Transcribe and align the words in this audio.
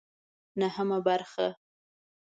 نهمه 0.59 0.99
برخه 0.99 1.55